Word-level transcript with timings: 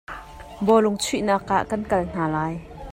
Bawlung 0.67 0.97
chuihnak 1.03 1.45
ah 1.57 1.63
kan 1.69 1.81
kal 1.89 2.03
hna 2.11 2.25
lai. 2.35 2.53